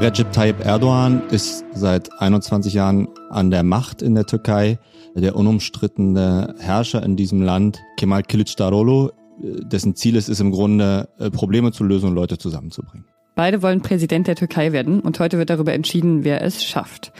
[0.00, 4.80] Recep Tayyip Erdogan ist seit 21 Jahren an der Macht in der Türkei.
[5.14, 11.30] Der unumstrittene Herrscher in diesem Land, Kemal Kılıçdaroğlu, dessen Ziel es ist im Grunde, äh,
[11.30, 13.06] Probleme zu lösen und Leute zusammenzubringen.
[13.36, 17.12] Beide wollen Präsident der Türkei werden und heute wird darüber entschieden, wer es schafft.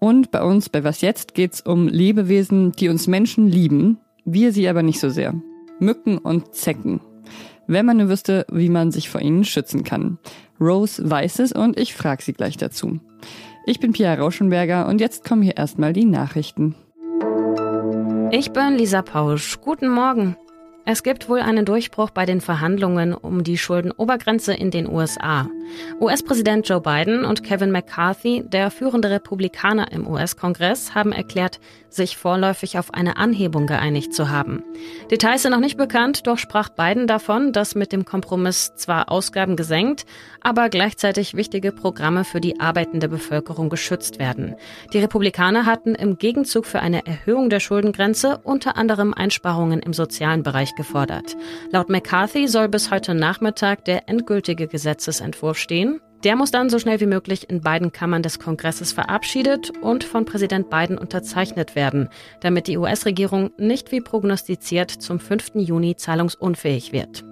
[0.00, 3.96] Und bei uns, bei Was Jetzt, geht's um Lebewesen, die uns Menschen lieben,
[4.26, 5.32] wir sie aber nicht so sehr.
[5.78, 7.00] Mücken und Zecken.
[7.66, 10.18] Wenn man nur wüsste, wie man sich vor ihnen schützen kann.
[10.60, 13.00] Rose weiß es und ich frage sie gleich dazu.
[13.66, 16.76] Ich bin Pia Rauschenberger und jetzt kommen hier erstmal die Nachrichten.
[18.30, 19.60] Ich bin Lisa Pausch.
[19.60, 20.36] Guten Morgen.
[20.84, 25.48] Es gibt wohl einen Durchbruch bei den Verhandlungen um die Schuldenobergrenze in den USA.
[26.00, 31.60] US-Präsident Joe Biden und Kevin McCarthy, der führende Republikaner im US-Kongress, haben erklärt,
[31.96, 34.62] sich vorläufig auf eine Anhebung geeinigt zu haben.
[35.10, 39.56] Details sind noch nicht bekannt, doch sprach Biden davon, dass mit dem Kompromiss zwar Ausgaben
[39.56, 40.04] gesenkt,
[40.42, 44.54] aber gleichzeitig wichtige Programme für die arbeitende Bevölkerung geschützt werden.
[44.92, 50.42] Die Republikaner hatten im Gegenzug für eine Erhöhung der Schuldengrenze unter anderem Einsparungen im sozialen
[50.42, 51.36] Bereich gefordert.
[51.70, 56.00] Laut McCarthy soll bis heute Nachmittag der endgültige Gesetzesentwurf stehen.
[56.24, 60.24] Der muss dann so schnell wie möglich in beiden Kammern des Kongresses verabschiedet und von
[60.24, 62.08] Präsident Biden unterzeichnet werden,
[62.40, 65.52] damit die US-Regierung nicht wie prognostiziert zum 5.
[65.56, 67.24] Juni zahlungsunfähig wird.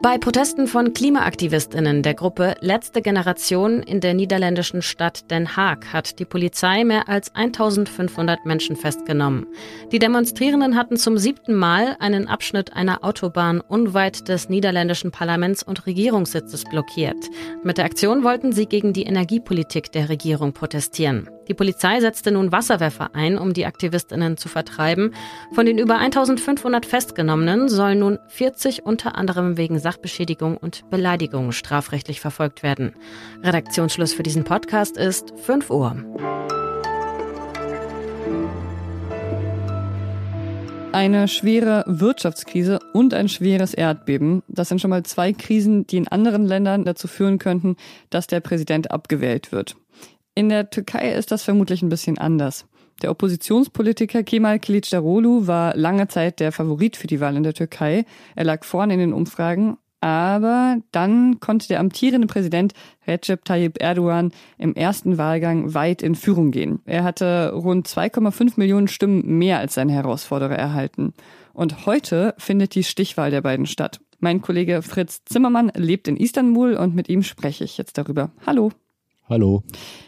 [0.00, 6.20] Bei Protesten von Klimaaktivistinnen der Gruppe Letzte Generation in der niederländischen Stadt Den Haag hat
[6.20, 9.46] die Polizei mehr als 1500 Menschen festgenommen.
[9.90, 15.84] Die Demonstrierenden hatten zum siebten Mal einen Abschnitt einer Autobahn unweit des niederländischen Parlaments und
[15.84, 17.18] Regierungssitzes blockiert.
[17.64, 21.28] Mit der Aktion wollten sie gegen die Energiepolitik der Regierung protestieren.
[21.48, 25.14] Die Polizei setzte nun Wasserwerfer ein, um die Aktivistinnen zu vertreiben.
[25.52, 32.20] Von den über 1500 Festgenommenen sollen nun 40 unter anderem wegen Sachbeschädigung und Beleidigung strafrechtlich
[32.20, 32.92] verfolgt werden.
[33.42, 35.96] Redaktionsschluss für diesen Podcast ist 5 Uhr.
[40.92, 44.42] Eine schwere Wirtschaftskrise und ein schweres Erdbeben.
[44.48, 47.76] Das sind schon mal zwei Krisen, die in anderen Ländern dazu führen könnten,
[48.10, 49.76] dass der Präsident abgewählt wird.
[50.38, 52.64] In der Türkei ist das vermutlich ein bisschen anders.
[53.02, 58.04] Der Oppositionspolitiker Kemal Kılıçdaroğlu war lange Zeit der Favorit für die Wahl in der Türkei.
[58.36, 62.72] Er lag vorne in den Umfragen, aber dann konnte der amtierende Präsident
[63.04, 66.82] Recep Tayyip Erdogan im ersten Wahlgang weit in Führung gehen.
[66.84, 71.14] Er hatte rund 2,5 Millionen Stimmen mehr als sein Herausforderer erhalten.
[71.52, 73.98] Und heute findet die Stichwahl der beiden statt.
[74.20, 78.30] Mein Kollege Fritz Zimmermann lebt in Istanbul und mit ihm spreche ich jetzt darüber.
[78.46, 78.70] Hallo.
[79.28, 79.62] Hallo.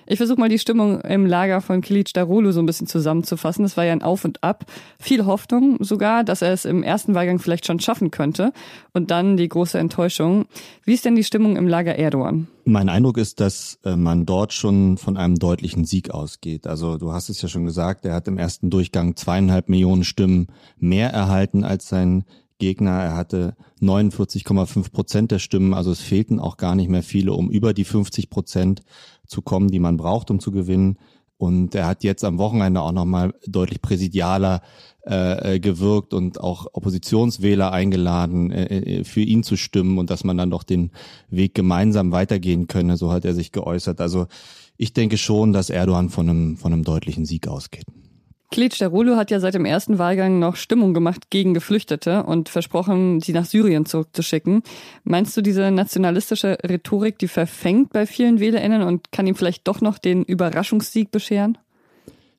[0.06, 3.62] Ich versuche mal die Stimmung im Lager von Kilic Darulu so ein bisschen zusammenzufassen.
[3.62, 4.64] Das war ja ein Auf und Ab.
[4.98, 8.52] Viel Hoffnung sogar, dass er es im ersten Wahlgang vielleicht schon schaffen könnte.
[8.94, 10.46] Und dann die große Enttäuschung.
[10.84, 12.48] Wie ist denn die Stimmung im Lager Erdogan?
[12.64, 16.66] Mein Eindruck ist, dass äh, man dort schon von einem deutlichen Sieg ausgeht.
[16.66, 20.46] Also du hast es ja schon gesagt, er hat im ersten Durchgang zweieinhalb Millionen Stimmen
[20.78, 22.24] mehr erhalten als sein
[22.60, 23.02] Gegner.
[23.02, 27.50] Er hatte 49,5 Prozent der Stimmen, also es fehlten auch gar nicht mehr viele, um
[27.50, 28.82] über die 50 Prozent
[29.26, 30.98] zu kommen, die man braucht, um zu gewinnen.
[31.36, 34.60] Und er hat jetzt am Wochenende auch nochmal deutlich präsidialer
[35.06, 40.22] äh, äh, gewirkt und auch Oppositionswähler eingeladen, äh, äh, für ihn zu stimmen und dass
[40.24, 40.90] man dann doch den
[41.30, 42.98] Weg gemeinsam weitergehen könne.
[42.98, 44.02] So hat er sich geäußert.
[44.02, 44.26] Also
[44.76, 47.86] ich denke schon, dass Erdogan von einem, von einem deutlichen Sieg ausgeht.
[48.50, 52.48] Klitsch der Rolo hat ja seit dem ersten Wahlgang noch Stimmung gemacht gegen Geflüchtete und
[52.48, 54.62] versprochen, sie nach Syrien zurückzuschicken.
[55.04, 59.80] Meinst du, diese nationalistische Rhetorik, die verfängt bei vielen WählerInnen und kann ihm vielleicht doch
[59.80, 61.58] noch den Überraschungssieg bescheren?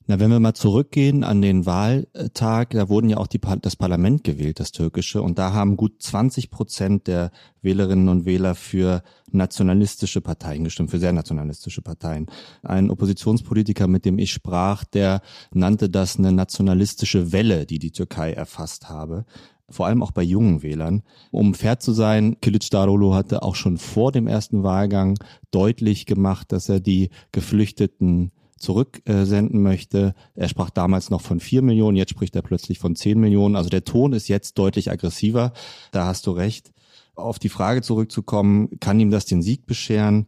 [0.08, 4.24] Na, wenn wir mal zurückgehen an den Wahltag, da wurden ja auch die, das Parlament
[4.24, 7.32] gewählt, das türkische, und da haben gut 20 Prozent der
[7.62, 12.26] Wählerinnen und Wähler für nationalistische Parteien gestimmt, für sehr nationalistische Parteien.
[12.64, 15.22] Ein Oppositionspolitiker, mit dem ich sprach, der
[15.54, 19.26] nannte das eine nationalistische Welle, die die Türkei erfasst habe
[19.72, 21.02] vor allem auch bei jungen Wählern.
[21.32, 25.18] Um fair zu sein, Kilic Darolo hatte auch schon vor dem ersten Wahlgang
[25.50, 30.14] deutlich gemacht, dass er die Geflüchteten zurücksenden möchte.
[30.36, 33.56] Er sprach damals noch von vier Millionen, jetzt spricht er plötzlich von zehn Millionen.
[33.56, 35.54] Also der Ton ist jetzt deutlich aggressiver.
[35.92, 36.72] Da hast du recht.
[37.16, 40.28] Auf die Frage zurückzukommen, kann ihm das den Sieg bescheren?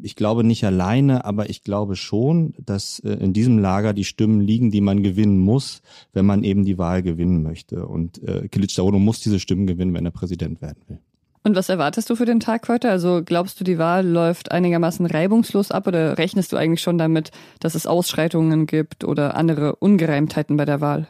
[0.00, 4.40] Ich glaube nicht alleine, aber ich glaube schon, dass äh, in diesem Lager die Stimmen
[4.40, 5.82] liegen, die man gewinnen muss,
[6.12, 7.86] wenn man eben die Wahl gewinnen möchte.
[7.86, 11.00] Und äh, Kilic Daono muss diese Stimmen gewinnen, wenn er Präsident werden will.
[11.46, 12.90] Und was erwartest du für den Tag heute?
[12.90, 17.32] Also glaubst du, die Wahl läuft einigermaßen reibungslos ab oder rechnest du eigentlich schon damit,
[17.60, 21.06] dass es Ausschreitungen gibt oder andere Ungereimtheiten bei der Wahl?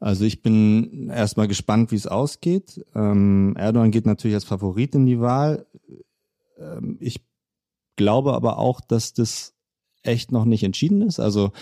[0.00, 2.82] Also ich bin erstmal gespannt, wie es ausgeht.
[2.94, 5.66] Ähm, Erdogan geht natürlich als Favorit in die Wahl.
[6.58, 7.20] Ähm, ich
[7.96, 9.54] glaube aber auch, dass das
[10.02, 11.20] echt noch nicht entschieden ist.
[11.20, 11.52] Also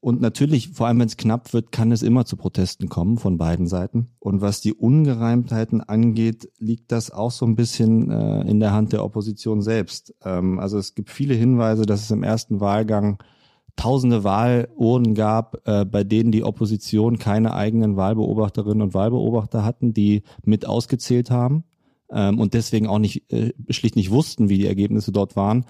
[0.00, 3.38] und natürlich, vor allem wenn es knapp wird, kann es immer zu Protesten kommen von
[3.38, 4.08] beiden Seiten.
[4.18, 8.92] Und was die Ungereimtheiten angeht, liegt das auch so ein bisschen äh, in der Hand
[8.92, 10.14] der Opposition selbst.
[10.24, 13.22] Ähm, also es gibt viele Hinweise, dass es im ersten Wahlgang
[13.76, 20.22] tausende Wahlurnen gab, äh, bei denen die Opposition keine eigenen Wahlbeobachterinnen und Wahlbeobachter hatten, die
[20.44, 21.64] mit ausgezählt haben
[22.10, 25.66] ähm, und deswegen auch nicht äh, schlicht nicht wussten, wie die Ergebnisse dort waren.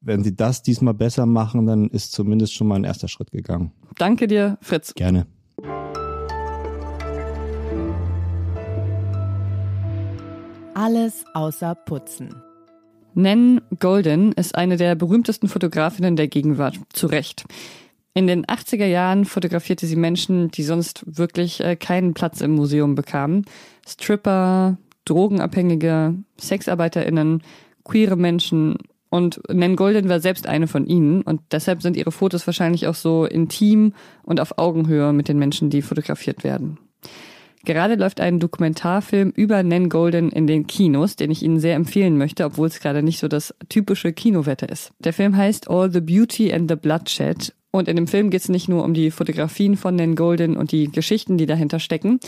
[0.00, 3.72] Wenn sie das diesmal besser machen, dann ist zumindest schon mal ein erster Schritt gegangen.
[3.96, 4.94] Danke dir, Fritz.
[4.94, 5.26] Gerne.
[10.74, 12.36] Alles außer Putzen.
[13.14, 17.44] Nan Golden ist eine der berühmtesten Fotografinnen der Gegenwart, zu Recht.
[18.14, 22.94] In den 80er Jahren fotografierte sie Menschen, die sonst wirklich äh, keinen Platz im Museum
[22.94, 23.44] bekamen.
[23.86, 27.42] Stripper, Drogenabhängige, SexarbeiterInnen,
[27.82, 28.76] queere Menschen
[29.10, 29.40] und
[29.76, 33.94] Golden war selbst eine von ihnen und deshalb sind ihre Fotos wahrscheinlich auch so intim
[34.22, 36.78] und auf Augenhöhe mit den Menschen, die fotografiert werden.
[37.64, 42.16] Gerade läuft ein Dokumentarfilm über Nan Golden in den Kinos, den ich Ihnen sehr empfehlen
[42.16, 44.92] möchte, obwohl es gerade nicht so das typische Kinowetter ist.
[45.00, 48.48] Der Film heißt All the Beauty and the Bloodshed und in dem Film geht es
[48.48, 52.20] nicht nur um die Fotografien von Nan Golden und die Geschichten, die dahinter stecken,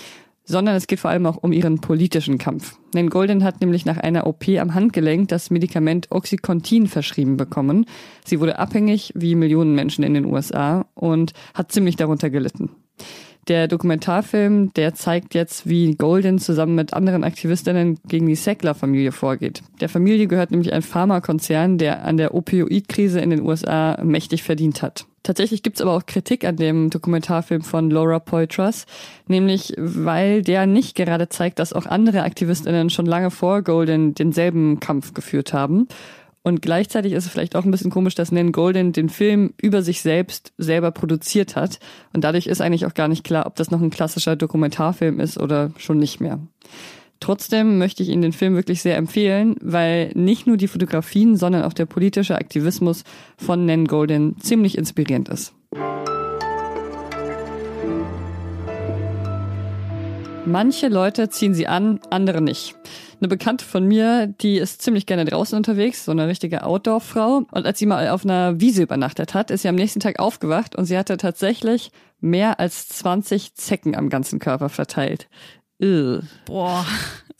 [0.50, 2.76] sondern es geht vor allem auch um ihren politischen Kampf.
[2.92, 7.86] Nan Golden hat nämlich nach einer OP am Handgelenk das Medikament Oxycontin verschrieben bekommen.
[8.24, 12.70] Sie wurde abhängig, wie Millionen Menschen in den USA, und hat ziemlich darunter gelitten.
[13.48, 19.62] Der Dokumentarfilm, der zeigt jetzt, wie Golden zusammen mit anderen Aktivistinnen gegen die Sackler-Familie vorgeht.
[19.80, 24.82] Der Familie gehört nämlich ein Pharmakonzern, der an der Opioidkrise in den USA mächtig verdient
[24.82, 25.06] hat.
[25.22, 28.86] Tatsächlich gibt's aber auch Kritik an dem Dokumentarfilm von Laura Poitras,
[29.26, 34.80] nämlich weil der nicht gerade zeigt, dass auch andere Aktivistinnen schon lange vor Golden denselben
[34.80, 35.88] Kampf geführt haben
[36.42, 39.82] und gleichzeitig ist es vielleicht auch ein bisschen komisch, dass Nan Golden den Film über
[39.82, 41.78] sich selbst selber produziert hat.
[42.14, 45.38] Und dadurch ist eigentlich auch gar nicht klar, ob das noch ein klassischer Dokumentarfilm ist
[45.38, 46.38] oder schon nicht mehr.
[47.20, 51.64] Trotzdem möchte ich Ihnen den Film wirklich sehr empfehlen, weil nicht nur die Fotografien, sondern
[51.64, 53.04] auch der politische Aktivismus
[53.36, 55.52] von Nan Golden ziemlich inspirierend ist.
[60.46, 62.74] Manche Leute ziehen sie an, andere nicht.
[63.20, 67.42] Eine Bekannte von mir, die ist ziemlich gerne draußen unterwegs, so eine richtige Outdoor-Frau.
[67.50, 70.74] Und als sie mal auf einer Wiese übernachtet hat, ist sie am nächsten Tag aufgewacht
[70.74, 75.28] und sie hatte tatsächlich mehr als 20 Zecken am ganzen Körper verteilt.
[76.46, 76.84] Boah.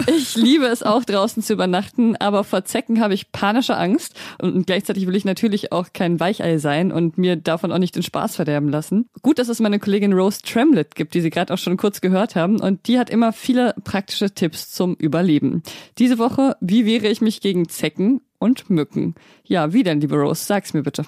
[0.07, 4.67] Ich liebe es auch draußen zu übernachten, aber vor Zecken habe ich panische Angst und
[4.67, 8.37] gleichzeitig will ich natürlich auch kein Weichei sein und mir davon auch nicht den Spaß
[8.37, 9.11] verderben lassen.
[9.23, 12.35] Gut, dass es meine Kollegin Rose Tremlett gibt, die Sie gerade auch schon kurz gehört
[12.35, 15.63] haben und die hat immer viele praktische Tipps zum Überleben.
[15.99, 19.17] Diese Woche, wie wehre ich mich gegen Zecken und Mücken?
[19.45, 20.45] Ja, wie denn, liebe Rose?
[20.45, 21.05] Sag's mir bitte.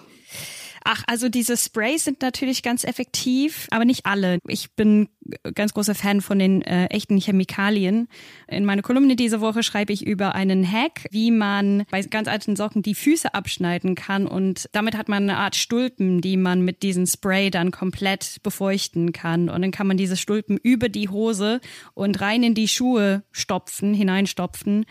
[0.84, 4.38] Ach, also diese Sprays sind natürlich ganz effektiv, aber nicht alle.
[4.49, 5.08] Ich bin
[5.55, 8.08] ganz großer Fan von den äh, echten Chemikalien.
[8.49, 12.56] In meiner Kolumne diese Woche schreibe ich über einen Hack, wie man bei ganz alten
[12.56, 16.82] Socken die Füße abschneiden kann und damit hat man eine Art Stulpen, die man mit
[16.82, 21.61] diesem Spray dann komplett befeuchten kann und dann kann man diese Stulpen über die Hose
[21.94, 24.87] und rein in die Schuhe stopfen, hineinstopfen,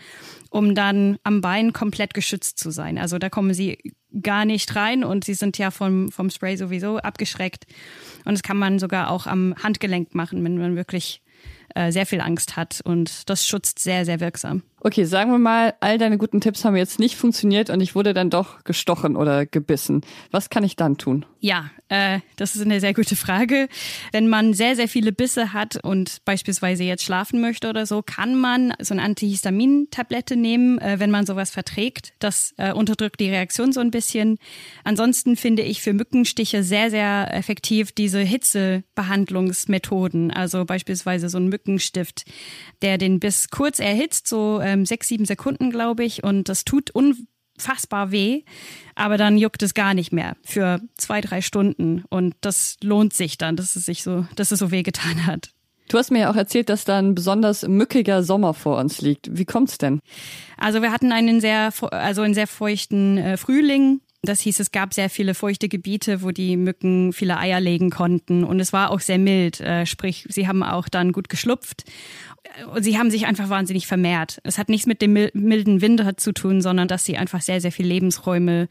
[0.50, 2.98] um dann am Bein komplett geschützt zu sein.
[2.98, 3.78] Also da kommen sie
[4.20, 7.66] gar nicht rein und sie sind ja vom, vom Spray sowieso abgeschreckt.
[8.24, 11.22] Und das kann man sogar auch am Handgelenk machen, wenn man wirklich
[11.74, 12.80] äh, sehr viel Angst hat.
[12.84, 14.62] Und das schützt sehr, sehr wirksam.
[14.84, 18.14] Okay, sagen wir mal, all deine guten Tipps haben jetzt nicht funktioniert und ich wurde
[18.14, 20.00] dann doch gestochen oder gebissen.
[20.32, 21.24] Was kann ich dann tun?
[21.38, 23.68] Ja, äh, das ist eine sehr gute Frage.
[24.10, 28.34] Wenn man sehr, sehr viele Bisse hat und beispielsweise jetzt schlafen möchte oder so, kann
[28.34, 32.14] man so eine Antihistamin-Tablette nehmen, äh, wenn man sowas verträgt.
[32.18, 34.38] Das äh, unterdrückt die Reaktion so ein bisschen.
[34.82, 40.32] Ansonsten finde ich für Mückenstiche sehr, sehr effektiv diese Hitzebehandlungsmethoden.
[40.32, 42.24] Also beispielsweise so ein Mückenstift,
[42.82, 46.24] der den Biss kurz erhitzt, so äh, ähm, sechs, sieben Sekunden, glaube ich.
[46.24, 48.42] Und das tut unfassbar weh.
[48.94, 52.04] Aber dann juckt es gar nicht mehr für zwei, drei Stunden.
[52.08, 55.50] Und das lohnt sich dann, dass es sich so, dass es so weh getan hat.
[55.88, 59.36] Du hast mir ja auch erzählt, dass da ein besonders mückiger Sommer vor uns liegt.
[59.36, 60.00] Wie kommt's denn?
[60.56, 64.94] Also wir hatten einen sehr, also einen sehr feuchten äh, Frühling Das hieß, es gab
[64.94, 68.44] sehr viele feuchte Gebiete, wo die Mücken viele Eier legen konnten.
[68.44, 71.82] Und es war auch sehr mild, äh, sprich, sie haben auch dann gut geschlupft.
[72.72, 74.40] Und sie haben sich einfach wahnsinnig vermehrt.
[74.44, 77.72] Es hat nichts mit dem milden Winter zu tun, sondern dass sie einfach sehr, sehr
[77.72, 78.68] viele Lebensräume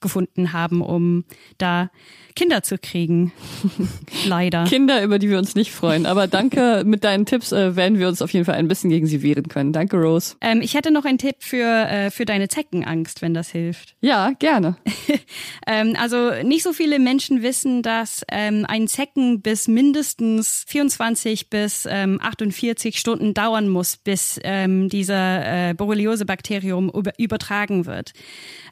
[0.00, 1.24] gefunden haben, um
[1.58, 1.90] da
[2.34, 3.32] Kinder zu kriegen.
[4.26, 4.64] Leider.
[4.64, 6.06] Kinder, über die wir uns nicht freuen.
[6.06, 9.06] Aber danke, mit deinen Tipps äh, werden wir uns auf jeden Fall ein bisschen gegen
[9.06, 9.72] sie wehren können.
[9.72, 10.36] Danke, Rose.
[10.40, 13.94] Ähm, ich hätte noch einen Tipp für, äh, für deine Zeckenangst, wenn das hilft.
[14.00, 14.76] Ja, gerne.
[15.66, 21.86] ähm, also nicht so viele Menschen wissen, dass ähm, ein Zecken bis mindestens 24 bis
[21.90, 28.12] ähm, 48 Stunden dauern muss, bis ähm, dieser äh, Borreliose-Bakterium übertragen wird.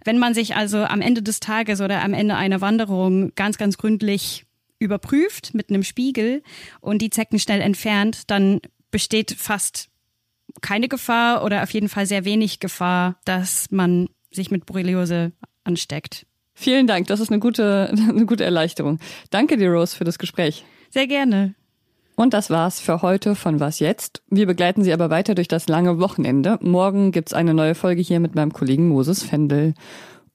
[0.04, 3.78] Wenn man sich also am Ende des Tages oder am Ende einer Wanderung ganz, ganz
[3.78, 4.44] gründlich
[4.78, 6.42] überprüft mit einem Spiegel
[6.80, 8.60] und die Zecken schnell entfernt, dann
[8.90, 9.88] besteht fast
[10.60, 15.32] keine Gefahr oder auf jeden Fall sehr wenig Gefahr, dass man sich mit Borreliose
[15.68, 16.26] ansteckt.
[16.54, 18.98] Vielen Dank, das ist eine gute, eine gute Erleichterung.
[19.30, 20.64] Danke dir, Rose, für das Gespräch.
[20.90, 21.54] Sehr gerne.
[22.16, 24.22] Und das war's für heute von Was jetzt?
[24.28, 26.58] Wir begleiten Sie aber weiter durch das lange Wochenende.
[26.60, 29.74] Morgen gibt's eine neue Folge hier mit meinem Kollegen Moses Fendel.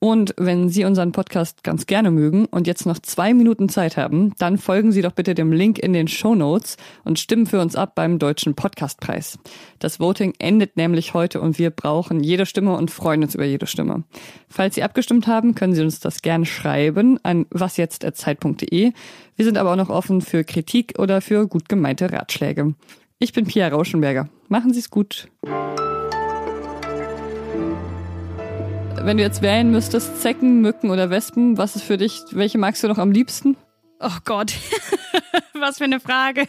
[0.03, 4.33] Und wenn Sie unseren Podcast ganz gerne mögen und jetzt noch zwei Minuten Zeit haben,
[4.37, 7.77] dann folgen Sie doch bitte dem Link in den Show Notes und stimmen für uns
[7.77, 9.39] ab beim Deutschen Podcastpreis.
[9.79, 13.65] Das Voting endet nämlich heute und wir brauchen jede Stimme und freuen uns über jede
[13.65, 14.03] Stimme.
[14.49, 18.91] Falls Sie abgestimmt haben, können Sie uns das gerne schreiben an wasjetzt.zeit.de.
[19.37, 22.75] Wir sind aber auch noch offen für Kritik oder für gut gemeinte Ratschläge.
[23.19, 24.27] Ich bin Pia Rauschenberger.
[24.49, 25.29] Machen Sie es gut.
[29.05, 32.83] Wenn du jetzt wählen müsstest, Zecken, Mücken oder Wespen, was ist für dich, welche magst
[32.83, 33.57] du noch am liebsten?
[33.99, 34.53] Oh Gott,
[35.53, 36.47] was für eine Frage.